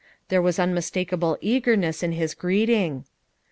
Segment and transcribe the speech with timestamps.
[0.29, 3.05] There was unmis takable eagerness in his greeting.